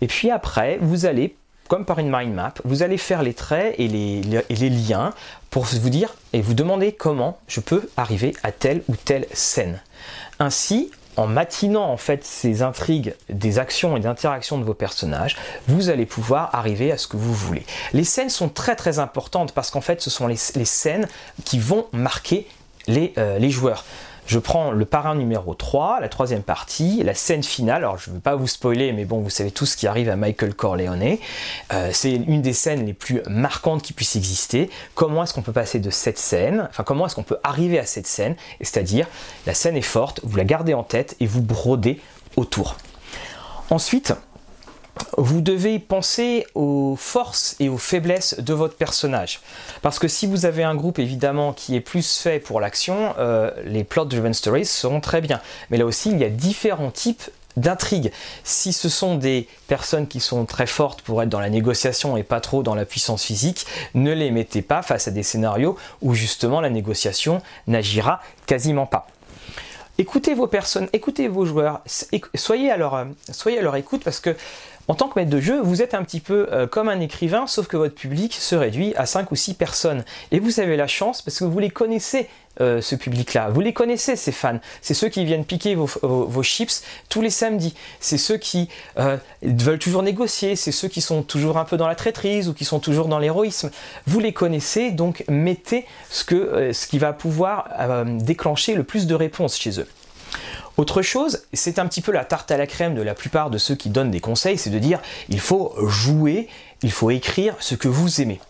Et 0.00 0.06
puis 0.06 0.30
après, 0.30 0.78
vous 0.80 1.06
allez 1.06 1.36
comme 1.72 1.86
par 1.86 2.00
une 2.00 2.14
mind 2.14 2.34
map, 2.34 2.52
vous 2.66 2.82
allez 2.82 2.98
faire 2.98 3.22
les 3.22 3.32
traits 3.32 3.76
et 3.78 3.88
les, 3.88 4.68
liens 4.68 5.14
pour 5.52 5.64
vous 5.64 5.90
dire 5.90 6.14
et 6.32 6.40
vous 6.40 6.54
demander 6.54 6.92
comment 6.92 7.38
je 7.46 7.60
peux 7.60 7.88
arriver 7.98 8.34
à 8.42 8.50
telle 8.50 8.82
ou 8.88 8.96
telle 8.96 9.26
scène. 9.34 9.80
Ainsi, 10.38 10.90
en 11.18 11.26
matinant 11.26 11.90
en 11.90 11.98
fait 11.98 12.24
ces 12.24 12.62
intrigues 12.62 13.14
des 13.28 13.58
actions 13.58 13.94
et 13.98 14.00
des 14.00 14.06
interactions 14.06 14.56
de 14.56 14.64
vos 14.64 14.72
personnages, 14.72 15.36
vous 15.68 15.90
allez 15.90 16.06
pouvoir 16.06 16.54
arriver 16.54 16.90
à 16.90 16.96
ce 16.96 17.06
que 17.06 17.18
vous 17.18 17.34
voulez. 17.34 17.66
Les 17.92 18.02
scènes 18.02 18.30
sont 18.30 18.48
très 18.48 18.76
très 18.76 18.98
importantes 18.98 19.52
parce 19.52 19.70
qu'en 19.70 19.82
fait 19.82 20.00
ce 20.00 20.08
sont 20.08 20.26
les, 20.26 20.36
scènes 20.36 21.06
qui 21.44 21.58
vont 21.58 21.86
marquer 21.92 22.48
les, 22.86 23.12
euh, 23.18 23.38
les 23.38 23.50
joueurs 23.50 23.84
je 24.32 24.38
prends 24.38 24.70
le 24.70 24.86
parrain 24.86 25.14
numéro 25.14 25.54
3, 25.54 26.00
la 26.00 26.08
troisième 26.08 26.42
partie, 26.42 27.02
la 27.02 27.12
scène 27.12 27.42
finale. 27.42 27.84
Alors, 27.84 27.98
je 27.98 28.08
ne 28.08 28.14
veux 28.14 28.20
pas 28.20 28.34
vous 28.34 28.46
spoiler, 28.46 28.94
mais 28.94 29.04
bon, 29.04 29.20
vous 29.20 29.28
savez 29.28 29.50
tout 29.50 29.66
ce 29.66 29.76
qui 29.76 29.86
arrive 29.86 30.08
à 30.08 30.16
Michael 30.16 30.54
Corleone. 30.54 31.18
Euh, 31.74 31.90
c'est 31.92 32.12
une 32.12 32.40
des 32.40 32.54
scènes 32.54 32.86
les 32.86 32.94
plus 32.94 33.20
marquantes 33.28 33.82
qui 33.82 33.92
puisse 33.92 34.16
exister. 34.16 34.70
Comment 34.94 35.24
est-ce 35.24 35.34
qu'on 35.34 35.42
peut 35.42 35.52
passer 35.52 35.80
de 35.80 35.90
cette 35.90 36.18
scène, 36.18 36.66
enfin, 36.70 36.82
comment 36.82 37.04
est-ce 37.04 37.14
qu'on 37.14 37.22
peut 37.22 37.40
arriver 37.44 37.78
à 37.78 37.84
cette 37.84 38.06
scène? 38.06 38.34
C'est-à-dire, 38.62 39.06
la 39.46 39.52
scène 39.52 39.76
est 39.76 39.82
forte, 39.82 40.20
vous 40.22 40.36
la 40.38 40.44
gardez 40.44 40.72
en 40.72 40.82
tête 40.82 41.14
et 41.20 41.26
vous 41.26 41.42
brodez 41.42 42.00
autour. 42.36 42.78
Ensuite, 43.68 44.14
vous 45.16 45.40
devez 45.40 45.78
penser 45.78 46.46
aux 46.54 46.96
forces 46.98 47.56
et 47.60 47.68
aux 47.68 47.78
faiblesses 47.78 48.38
de 48.38 48.54
votre 48.54 48.76
personnage. 48.76 49.40
Parce 49.80 49.98
que 49.98 50.08
si 50.08 50.26
vous 50.26 50.46
avez 50.46 50.64
un 50.64 50.74
groupe 50.74 50.98
évidemment 50.98 51.52
qui 51.52 51.76
est 51.76 51.80
plus 51.80 52.18
fait 52.18 52.38
pour 52.38 52.60
l'action, 52.60 53.14
euh, 53.18 53.50
les 53.64 53.84
plot-driven 53.84 54.34
stories 54.34 54.66
seront 54.66 55.00
très 55.00 55.20
bien. 55.20 55.40
Mais 55.70 55.78
là 55.78 55.86
aussi, 55.86 56.10
il 56.10 56.18
y 56.18 56.24
a 56.24 56.28
différents 56.28 56.90
types 56.90 57.30
d'intrigues. 57.56 58.12
Si 58.44 58.72
ce 58.72 58.88
sont 58.88 59.16
des 59.16 59.46
personnes 59.68 60.06
qui 60.06 60.20
sont 60.20 60.46
très 60.46 60.66
fortes 60.66 61.02
pour 61.02 61.22
être 61.22 61.28
dans 61.28 61.40
la 61.40 61.50
négociation 61.50 62.16
et 62.16 62.22
pas 62.22 62.40
trop 62.40 62.62
dans 62.62 62.74
la 62.74 62.84
puissance 62.84 63.24
physique, 63.24 63.66
ne 63.94 64.12
les 64.12 64.30
mettez 64.30 64.62
pas 64.62 64.82
face 64.82 65.08
à 65.08 65.10
des 65.10 65.22
scénarios 65.22 65.76
où 66.00 66.14
justement 66.14 66.60
la 66.60 66.70
négociation 66.70 67.42
n'agira 67.66 68.20
quasiment 68.46 68.86
pas. 68.86 69.06
Écoutez 69.98 70.32
vos 70.32 70.46
personnes, 70.46 70.88
écoutez 70.94 71.28
vos 71.28 71.44
joueurs, 71.44 71.82
soyez 72.34 72.72
soyez 73.30 73.58
à 73.58 73.62
leur 73.62 73.76
écoute 73.76 74.02
parce 74.02 74.20
que 74.20 74.34
en 74.88 74.94
tant 74.94 75.08
que 75.08 75.18
maître 75.18 75.30
de 75.30 75.40
jeu, 75.40 75.60
vous 75.60 75.80
êtes 75.80 75.94
un 75.94 76.02
petit 76.02 76.20
peu 76.20 76.48
euh, 76.52 76.66
comme 76.66 76.88
un 76.88 77.00
écrivain, 77.00 77.46
sauf 77.46 77.66
que 77.68 77.76
votre 77.76 77.94
public 77.94 78.34
se 78.34 78.56
réduit 78.56 78.94
à 78.96 79.06
5 79.06 79.30
ou 79.30 79.36
6 79.36 79.54
personnes. 79.54 80.04
Et 80.32 80.40
vous 80.40 80.58
avez 80.58 80.76
la 80.76 80.88
chance 80.88 81.22
parce 81.22 81.38
que 81.38 81.44
vous 81.44 81.58
les 81.58 81.70
connaissez, 81.70 82.28
euh, 82.60 82.82
ce 82.82 82.96
public-là. 82.96 83.48
Vous 83.48 83.60
les 83.60 83.72
connaissez, 83.72 84.14
ces 84.14 84.32
fans. 84.32 84.58
C'est 84.82 84.92
ceux 84.92 85.08
qui 85.08 85.24
viennent 85.24 85.44
piquer 85.44 85.74
vos, 85.74 86.42
chips 86.42 86.82
tous 87.08 87.22
les 87.22 87.30
samedis. 87.30 87.74
C'est 87.98 88.18
ceux 88.18 88.36
qui 88.36 88.68
euh, 88.98 89.16
veulent 89.42 89.78
toujours 89.78 90.02
négocier. 90.02 90.54
C'est 90.56 90.72
ceux 90.72 90.88
qui 90.88 91.00
sont 91.00 91.22
toujours 91.22 91.56
un 91.56 91.64
peu 91.64 91.78
dans 91.78 91.88
la 91.88 91.94
traîtrise 91.94 92.48
ou 92.48 92.52
qui 92.52 92.66
sont 92.66 92.78
toujours 92.78 93.08
dans 93.08 93.18
l'héroïsme. 93.18 93.70
Vous 94.06 94.20
les 94.20 94.34
connaissez, 94.34 94.90
donc 94.90 95.24
mettez 95.28 95.86
ce, 96.10 96.24
qui 96.24 96.98
va 96.98 97.14
pouvoir 97.14 97.68
déclencher 98.04 98.74
le 98.74 98.84
plus 98.84 99.06
de 99.06 99.14
réponses 99.14 99.56
chez 99.56 99.80
eux. 99.80 99.88
Autre 100.78 101.02
chose, 101.02 101.42
c'est 101.52 101.78
un 101.78 101.86
petit 101.86 102.00
peu 102.00 102.12
la 102.12 102.24
tarte 102.24 102.50
à 102.50 102.56
la 102.56 102.66
crème 102.66 102.94
de 102.94 103.02
la 103.02 103.14
plupart 103.14 103.50
de 103.50 103.58
ceux 103.58 103.74
qui 103.74 103.90
donnent 103.90 104.10
des 104.10 104.20
conseils, 104.20 104.56
c'est 104.56 104.70
de 104.70 104.78
dire 104.78 105.00
il 105.28 105.38
faut 105.38 105.74
jouer, 105.86 106.48
il 106.82 106.90
faut 106.90 107.10
écrire 107.10 107.54
ce 107.60 107.74
que 107.74 107.88
vous 107.88 108.22
aimez. 108.22 108.40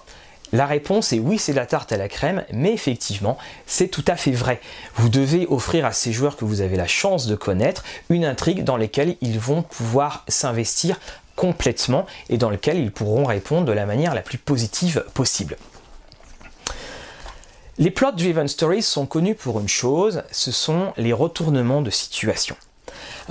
La 0.52 0.66
réponse 0.66 1.12
est 1.14 1.18
oui, 1.18 1.38
c'est 1.38 1.54
la 1.54 1.66
tarte 1.66 1.92
à 1.92 1.96
la 1.96 2.08
crème, 2.08 2.44
mais 2.52 2.72
effectivement, 2.72 3.38
c'est 3.66 3.88
tout 3.88 4.04
à 4.06 4.16
fait 4.16 4.32
vrai. 4.32 4.60
Vous 4.96 5.08
devez 5.08 5.46
offrir 5.48 5.86
à 5.86 5.92
ces 5.92 6.12
joueurs 6.12 6.36
que 6.36 6.44
vous 6.44 6.60
avez 6.60 6.76
la 6.76 6.86
chance 6.86 7.26
de 7.26 7.34
connaître 7.34 7.82
une 8.10 8.24
intrigue 8.24 8.62
dans 8.62 8.76
laquelle 8.76 9.16
ils 9.22 9.40
vont 9.40 9.62
pouvoir 9.62 10.24
s'investir 10.28 11.00
complètement 11.36 12.06
et 12.28 12.36
dans 12.36 12.50
laquelle 12.50 12.78
ils 12.78 12.92
pourront 12.92 13.24
répondre 13.24 13.66
de 13.66 13.72
la 13.72 13.86
manière 13.86 14.14
la 14.14 14.20
plus 14.20 14.38
positive 14.38 15.04
possible. 15.14 15.56
Les 17.78 17.90
plot-driven 17.90 18.48
stories 18.48 18.82
sont 18.82 19.06
connus 19.06 19.34
pour 19.34 19.58
une 19.58 19.68
chose, 19.68 20.24
ce 20.30 20.52
sont 20.52 20.92
les 20.98 21.14
retournements 21.14 21.80
de 21.80 21.88
situation. 21.88 22.54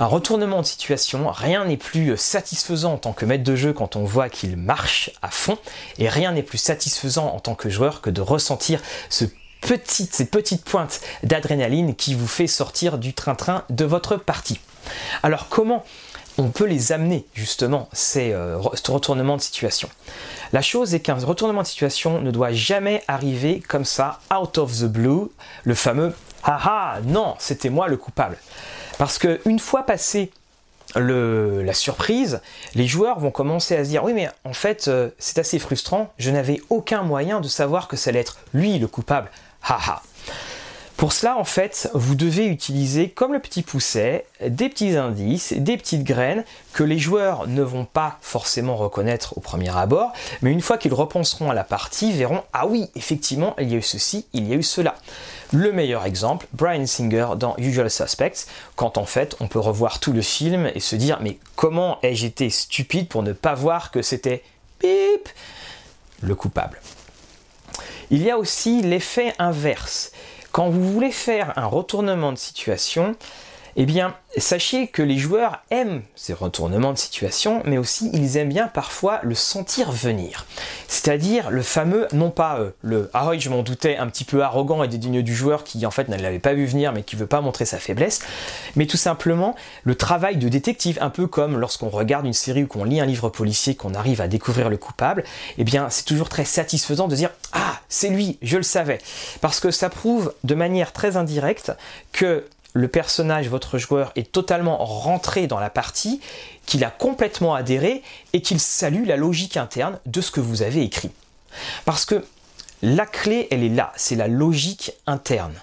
Un 0.00 0.06
retournement 0.06 0.62
de 0.62 0.66
situation, 0.66 1.30
rien 1.30 1.64
n'est 1.64 1.76
plus 1.76 2.16
satisfaisant 2.16 2.94
en 2.94 2.98
tant 2.98 3.12
que 3.12 3.24
maître 3.24 3.44
de 3.44 3.54
jeu 3.54 3.72
quand 3.72 3.94
on 3.94 4.02
voit 4.02 4.28
qu'il 4.28 4.56
marche 4.56 5.12
à 5.22 5.30
fond, 5.30 5.58
et 5.98 6.08
rien 6.08 6.32
n'est 6.32 6.42
plus 6.42 6.58
satisfaisant 6.58 7.26
en 7.26 7.38
tant 7.38 7.54
que 7.54 7.70
joueur 7.70 8.00
que 8.00 8.10
de 8.10 8.20
ressentir 8.20 8.80
ces 9.10 9.30
petites 9.60 10.64
pointes 10.64 11.00
d'adrénaline 11.22 11.94
qui 11.94 12.14
vous 12.14 12.26
fait 12.26 12.48
sortir 12.48 12.98
du 12.98 13.14
train-train 13.14 13.64
de 13.70 13.84
votre 13.84 14.16
partie. 14.16 14.58
Alors 15.22 15.48
comment 15.50 15.84
on 16.42 16.48
peut 16.48 16.66
les 16.66 16.92
amener 16.92 17.24
justement 17.34 17.88
ces 17.92 18.32
euh, 18.32 18.58
retournements 18.58 19.36
de 19.36 19.42
situation. 19.42 19.88
La 20.52 20.60
chose 20.60 20.92
est 20.94 21.00
qu'un 21.00 21.14
retournement 21.14 21.62
de 21.62 21.66
situation 21.66 22.20
ne 22.20 22.30
doit 22.30 22.52
jamais 22.52 23.02
arriver 23.06 23.60
comme 23.60 23.84
ça, 23.84 24.18
out 24.34 24.58
of 24.58 24.76
the 24.78 24.84
blue, 24.84 25.28
le 25.64 25.74
fameux 25.74 26.12
ah 26.44 26.98
non, 27.04 27.36
c'était 27.38 27.70
moi 27.70 27.86
le 27.86 27.96
coupable. 27.96 28.36
Parce 28.98 29.18
que 29.18 29.40
une 29.44 29.60
fois 29.60 29.84
passé 29.84 30.32
la 30.96 31.72
surprise, 31.72 32.40
les 32.74 32.86
joueurs 32.86 33.20
vont 33.20 33.30
commencer 33.30 33.76
à 33.76 33.84
se 33.84 33.88
dire 33.90 34.04
oui 34.04 34.12
mais 34.12 34.28
en 34.44 34.52
fait 34.52 34.88
euh, 34.88 35.08
c'est 35.18 35.38
assez 35.38 35.58
frustrant, 35.58 36.12
je 36.18 36.30
n'avais 36.30 36.60
aucun 36.68 37.02
moyen 37.02 37.40
de 37.40 37.48
savoir 37.48 37.88
que 37.88 37.96
ça 37.96 38.10
allait 38.10 38.20
être 38.20 38.38
lui 38.52 38.78
le 38.78 38.88
coupable. 38.88 39.30
Haha. 39.62 40.02
Pour 41.02 41.12
cela, 41.12 41.36
en 41.36 41.42
fait, 41.42 41.90
vous 41.94 42.14
devez 42.14 42.46
utiliser, 42.46 43.08
comme 43.08 43.32
le 43.32 43.40
petit 43.40 43.62
pousset, 43.62 44.24
des 44.40 44.68
petits 44.68 44.96
indices, 44.96 45.52
des 45.52 45.76
petites 45.76 46.04
graines 46.04 46.44
que 46.74 46.84
les 46.84 47.00
joueurs 47.00 47.48
ne 47.48 47.62
vont 47.62 47.86
pas 47.86 48.18
forcément 48.20 48.76
reconnaître 48.76 49.36
au 49.36 49.40
premier 49.40 49.76
abord, 49.76 50.12
mais 50.42 50.52
une 50.52 50.60
fois 50.60 50.78
qu'ils 50.78 50.94
repenseront 50.94 51.50
à 51.50 51.54
la 51.54 51.64
partie, 51.64 52.12
verront 52.12 52.44
Ah 52.52 52.68
oui, 52.68 52.88
effectivement, 52.94 53.56
il 53.58 53.68
y 53.68 53.74
a 53.74 53.78
eu 53.78 53.82
ceci, 53.82 54.26
il 54.32 54.48
y 54.48 54.52
a 54.52 54.54
eu 54.54 54.62
cela. 54.62 54.94
Le 55.52 55.72
meilleur 55.72 56.04
exemple, 56.04 56.46
Brian 56.52 56.86
Singer 56.86 57.30
dans 57.36 57.56
Usual 57.58 57.90
Suspects, 57.90 58.46
quand 58.76 58.96
en 58.96 59.04
fait 59.04 59.34
on 59.40 59.48
peut 59.48 59.58
revoir 59.58 59.98
tout 59.98 60.12
le 60.12 60.22
film 60.22 60.70
et 60.72 60.78
se 60.78 60.94
dire 60.94 61.18
Mais 61.20 61.38
comment 61.56 61.98
ai-je 62.04 62.26
été 62.26 62.48
stupide 62.48 63.08
pour 63.08 63.24
ne 63.24 63.32
pas 63.32 63.54
voir 63.54 63.90
que 63.90 64.02
c'était 64.02 64.44
pip 64.78 65.28
le 66.20 66.36
coupable. 66.36 66.80
Il 68.12 68.22
y 68.22 68.30
a 68.30 68.38
aussi 68.38 68.82
l'effet 68.82 69.34
inverse. 69.40 70.12
Quand 70.52 70.68
vous 70.68 70.92
voulez 70.92 71.12
faire 71.12 71.54
un 71.56 71.64
retournement 71.64 72.30
de 72.30 72.36
situation, 72.36 73.16
eh 73.76 73.86
bien, 73.86 74.14
sachez 74.36 74.86
que 74.86 75.02
les 75.02 75.16
joueurs 75.16 75.62
aiment 75.70 76.02
ces 76.14 76.34
retournements 76.34 76.92
de 76.92 76.98
situation, 76.98 77.62
mais 77.64 77.78
aussi 77.78 78.10
ils 78.12 78.36
aiment 78.36 78.50
bien 78.50 78.68
parfois 78.68 79.20
le 79.22 79.34
sentir 79.34 79.90
venir. 79.92 80.44
C'est-à-dire 80.88 81.50
le 81.50 81.62
fameux, 81.62 82.06
non 82.12 82.30
pas 82.30 82.58
euh, 82.58 82.70
le 82.82 83.08
ah 83.14 83.30
oui, 83.30 83.40
je 83.40 83.48
m'en 83.48 83.62
doutais, 83.62 83.96
un 83.96 84.08
petit 84.08 84.24
peu 84.24 84.42
arrogant 84.42 84.82
et 84.82 84.88
dédaigneux 84.88 85.22
du 85.22 85.34
joueur 85.34 85.64
qui 85.64 85.86
en 85.86 85.90
fait 85.90 86.08
ne 86.08 86.16
l'avait 86.16 86.38
pas 86.38 86.52
vu 86.52 86.66
venir 86.66 86.92
mais 86.92 87.02
qui 87.02 87.16
veut 87.16 87.26
pas 87.26 87.40
montrer 87.40 87.64
sa 87.64 87.78
faiblesse, 87.78 88.20
mais 88.76 88.86
tout 88.86 88.98
simplement 88.98 89.56
le 89.84 89.94
travail 89.94 90.36
de 90.36 90.48
détective, 90.50 90.98
un 91.00 91.10
peu 91.10 91.26
comme 91.26 91.58
lorsqu'on 91.58 91.88
regarde 91.88 92.26
une 92.26 92.34
série 92.34 92.64
ou 92.64 92.66
qu'on 92.66 92.84
lit 92.84 93.00
un 93.00 93.06
livre 93.06 93.30
policier, 93.30 93.74
qu'on 93.74 93.94
arrive 93.94 94.20
à 94.20 94.28
découvrir 94.28 94.68
le 94.68 94.76
coupable, 94.76 95.24
eh 95.56 95.64
bien, 95.64 95.88
c'est 95.88 96.04
toujours 96.04 96.28
très 96.28 96.44
satisfaisant 96.44 97.08
de 97.08 97.16
dire 97.16 97.30
ah, 97.52 97.80
c'est 97.88 98.08
lui, 98.08 98.38
je 98.42 98.56
le 98.56 98.62
savais. 98.62 98.98
Parce 99.40 99.60
que 99.60 99.70
ça 99.70 99.90
prouve 99.90 100.34
de 100.44 100.54
manière 100.54 100.92
très 100.92 101.16
indirecte 101.16 101.72
que 102.12 102.46
le 102.72 102.88
personnage, 102.88 103.48
votre 103.48 103.78
joueur, 103.78 104.12
est 104.16 104.32
totalement 104.32 104.82
rentré 104.84 105.46
dans 105.46 105.60
la 105.60 105.70
partie, 105.70 106.20
qu'il 106.64 106.84
a 106.84 106.90
complètement 106.90 107.54
adhéré 107.54 108.02
et 108.32 108.40
qu'il 108.40 108.60
salue 108.60 109.06
la 109.06 109.16
logique 109.16 109.56
interne 109.56 109.98
de 110.06 110.20
ce 110.20 110.30
que 110.30 110.40
vous 110.40 110.62
avez 110.62 110.82
écrit. 110.82 111.10
Parce 111.84 112.06
que 112.06 112.24
la 112.80 113.06
clé, 113.06 113.46
elle 113.50 113.62
est 113.62 113.68
là, 113.68 113.92
c'est 113.96 114.16
la 114.16 114.26
logique 114.26 114.92
interne. 115.06 115.54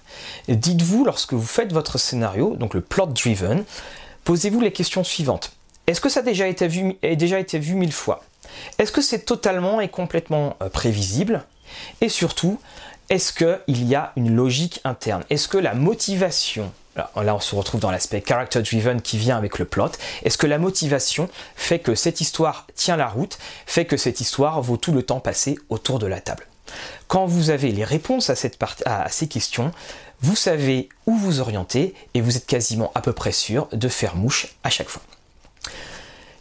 Dites-vous, 0.47 1.03
lorsque 1.03 1.33
vous 1.33 1.45
faites 1.45 1.73
votre 1.73 1.97
scénario, 1.97 2.55
donc 2.55 2.73
le 2.73 2.81
plot 2.81 3.07
driven, 3.07 3.65
posez-vous 4.23 4.61
les 4.61 4.71
questions 4.71 5.03
suivantes. 5.03 5.51
Est-ce 5.87 6.01
que 6.01 6.09
ça 6.09 6.19
a 6.19 6.23
déjà 6.23 6.47
été 6.47 6.67
vu, 6.67 6.95
a 7.03 7.15
déjà 7.15 7.39
été 7.39 7.57
vu 7.57 7.73
mille 7.73 7.91
fois? 7.91 8.23
Est-ce 8.77 8.91
que 8.91 9.01
c'est 9.01 9.25
totalement 9.25 9.81
et 9.81 9.89
complètement 9.89 10.55
euh, 10.61 10.69
prévisible? 10.69 11.43
Et 12.01 12.09
surtout, 12.09 12.59
est-ce 13.09 13.33
qu'il 13.33 13.83
y 13.85 13.95
a 13.95 14.13
une 14.15 14.35
logique 14.35 14.81
interne? 14.83 15.23
Est-ce 15.29 15.47
que 15.47 15.57
la 15.57 15.73
motivation 15.73 16.71
là, 16.95 17.35
on 17.35 17.39
se 17.39 17.55
retrouve 17.55 17.79
dans 17.79 17.91
l'aspect 17.91 18.23
character 18.25 18.61
driven 18.61 19.01
qui 19.01 19.17
vient 19.17 19.37
avec 19.37 19.59
le 19.59 19.65
plot. 19.65 19.91
Est-ce 20.23 20.37
que 20.37 20.47
la 20.47 20.57
motivation 20.57 21.29
fait 21.55 21.79
que 21.79 21.95
cette 21.95 22.21
histoire 22.21 22.67
tient 22.75 22.97
la 22.97 23.07
route, 23.07 23.37
fait 23.65 23.85
que 23.85 23.97
cette 23.97 24.19
histoire 24.19 24.61
vaut 24.61 24.77
tout 24.77 24.91
le 24.91 25.03
temps 25.03 25.19
passé 25.19 25.57
autour 25.69 25.99
de 25.99 26.07
la 26.07 26.19
table? 26.19 26.47
Quand 27.07 27.25
vous 27.25 27.49
avez 27.49 27.71
les 27.71 27.83
réponses 27.83 28.29
à, 28.29 28.35
à 28.85 29.09
ces 29.09 29.27
questions, 29.27 29.71
vous 30.21 30.35
savez 30.35 30.89
où 31.05 31.15
vous 31.15 31.39
orienter 31.39 31.95
et 32.13 32.21
vous 32.21 32.37
êtes 32.37 32.45
quasiment 32.45 32.91
à 32.95 33.01
peu 33.01 33.13
près 33.13 33.31
sûr 33.31 33.67
de 33.71 33.87
faire 33.87 34.15
mouche 34.15 34.47
à 34.63 34.69
chaque 34.69 34.89
fois. 34.89 35.01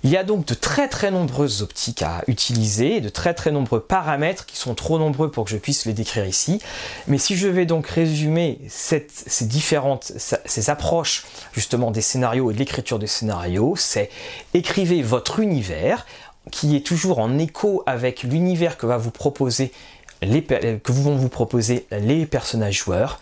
Il 0.05 0.11
y 0.11 0.17
a 0.17 0.25
donc 0.25 0.47
de 0.47 0.55
très 0.55 0.89
très 0.89 1.11
nombreuses 1.11 1.63
optiques 1.63 2.03
à 2.03 2.23
utiliser, 2.29 3.01
de 3.01 3.09
très 3.09 3.35
très 3.35 3.51
nombreux 3.51 3.81
paramètres 3.81 4.47
qui 4.47 4.57
sont 4.57 4.75
trop 4.75 4.99
nombreux 4.99 5.31
pour 5.31 5.45
que 5.45 5.51
je 5.51 5.57
puisse 5.57 5.87
les 5.87 5.93
décrire 5.93 6.25
ici. 6.25 6.61
Mais 7.07 7.19
si 7.19 7.37
je 7.37 7.49
vais 7.49 7.67
donc 7.67 7.87
résumer 7.89 8.61
ces 8.69 9.07
différentes 9.43 10.13
ces 10.45 10.71
approches 10.71 11.25
justement 11.53 11.91
des 11.91 12.01
scénarios 12.01 12.51
et 12.51 12.55
de 12.55 12.59
l'écriture 12.59 12.99
des 12.99 13.07
scénarios, 13.07 13.75
c'est 13.77 14.11
écrivez 14.55 15.03
votre 15.03 15.41
univers 15.41 16.07
qui 16.51 16.77
est 16.77 16.87
toujours 16.87 17.19
en 17.19 17.39
écho 17.39 17.83
avec 17.87 18.23
l'univers 18.23 18.77
que 18.77 18.87
vous 18.87 19.11
proposer 19.11 19.73
que 20.21 20.93
vont 20.93 21.17
vous 21.17 21.29
proposer 21.29 21.87
les 21.93 22.27
personnages 22.27 22.79
joueurs. 22.79 23.21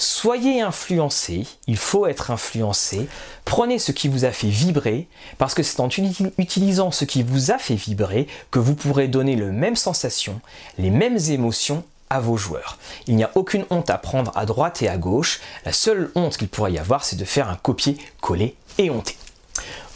Soyez 0.00 0.62
influencé, 0.62 1.46
il 1.66 1.76
faut 1.76 2.06
être 2.06 2.30
influencé. 2.30 3.06
Prenez 3.44 3.78
ce 3.78 3.92
qui 3.92 4.08
vous 4.08 4.24
a 4.24 4.30
fait 4.30 4.48
vibrer, 4.48 5.08
parce 5.36 5.52
que 5.52 5.62
c'est 5.62 5.78
en 5.78 5.90
utilisant 6.38 6.90
ce 6.90 7.04
qui 7.04 7.22
vous 7.22 7.50
a 7.50 7.58
fait 7.58 7.74
vibrer 7.74 8.26
que 8.50 8.58
vous 8.58 8.74
pourrez 8.74 9.08
donner 9.08 9.36
les 9.36 9.44
mêmes 9.44 9.76
sensations, 9.76 10.40
les 10.78 10.88
mêmes 10.88 11.18
émotions 11.28 11.84
à 12.08 12.18
vos 12.18 12.38
joueurs. 12.38 12.78
Il 13.08 13.16
n'y 13.16 13.24
a 13.24 13.30
aucune 13.34 13.66
honte 13.68 13.90
à 13.90 13.98
prendre 13.98 14.32
à 14.36 14.46
droite 14.46 14.80
et 14.80 14.88
à 14.88 14.96
gauche. 14.96 15.38
La 15.66 15.74
seule 15.74 16.10
honte 16.14 16.38
qu'il 16.38 16.48
pourrait 16.48 16.72
y 16.72 16.78
avoir, 16.78 17.04
c'est 17.04 17.16
de 17.16 17.26
faire 17.26 17.50
un 17.50 17.56
copier-coller 17.56 18.56
et 18.78 18.88
honter. 18.88 19.18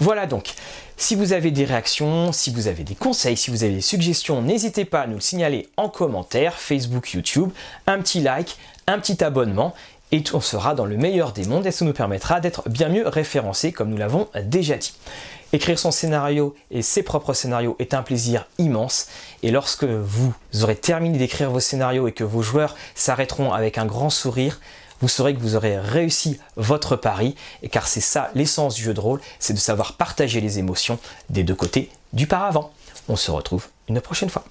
Voilà 0.00 0.26
donc. 0.26 0.52
Si 0.99 1.16
vous 1.16 1.32
avez 1.32 1.50
des 1.50 1.64
réactions, 1.64 2.30
si 2.30 2.52
vous 2.52 2.68
avez 2.68 2.84
des 2.84 2.94
conseils, 2.94 3.37
si 3.37 3.50
vous 3.50 3.64
avez 3.64 3.73
des 3.75 3.80
suggestions, 3.80 4.42
n'hésitez 4.42 4.84
pas 4.84 5.00
à 5.00 5.06
nous 5.06 5.14
le 5.14 5.20
signaler 5.20 5.70
en 5.76 5.88
commentaire, 5.88 6.54
Facebook, 6.54 7.14
YouTube, 7.14 7.50
un 7.87 7.99
petit 8.00 8.20
like, 8.20 8.58
un 8.87 8.99
petit 8.99 9.25
abonnement 9.25 9.75
et 10.14 10.23
on 10.33 10.40
sera 10.40 10.76
dans 10.76 10.85
le 10.85 10.97
meilleur 10.97 11.33
des 11.33 11.44
mondes 11.44 11.66
et 11.66 11.73
ça 11.73 11.85
nous 11.85 11.92
permettra 11.92 12.38
d'être 12.38 12.68
bien 12.68 12.88
mieux 12.88 13.09
référencés 13.09 13.73
comme 13.73 13.90
nous 13.90 13.97
l'avons 13.97 14.28
déjà 14.44 14.76
dit. 14.76 14.94
Écrire 15.52 15.76
son 15.76 15.90
scénario 15.90 16.54
et 16.71 16.83
ses 16.83 17.02
propres 17.02 17.33
scénarios 17.33 17.75
est 17.80 17.94
un 17.94 18.02
plaisir 18.02 18.47
immense 18.59 19.09
et 19.42 19.50
lorsque 19.50 19.83
vous 19.83 20.33
aurez 20.62 20.76
terminé 20.76 21.18
d'écrire 21.18 21.50
vos 21.50 21.59
scénarios 21.59 22.06
et 22.06 22.12
que 22.12 22.23
vos 22.23 22.42
joueurs 22.42 22.76
s'arrêteront 22.94 23.52
avec 23.52 23.76
un 23.76 23.87
grand 23.87 24.09
sourire, 24.09 24.61
vous 25.00 25.09
saurez 25.09 25.35
que 25.35 25.40
vous 25.40 25.56
aurez 25.56 25.80
réussi 25.80 26.38
votre 26.54 26.94
pari, 26.94 27.35
car 27.73 27.88
c'est 27.88 28.00
ça 28.00 28.30
l'essence 28.37 28.76
du 28.76 28.85
jeu 28.85 28.94
de 28.94 29.00
rôle, 29.00 29.21
c'est 29.40 29.52
de 29.52 29.59
savoir 29.59 29.94
partager 29.94 30.40
les 30.40 30.61
émotions 30.61 31.00
des 31.28 31.42
deux 31.42 31.56
côtés 31.56 31.90
du 32.12 32.28
paravent. 32.28 32.71
On 33.09 33.16
se 33.16 33.33
retrouve 33.33 33.66
une 33.88 34.00
prochaine 34.00 34.30
fois. 34.30 34.44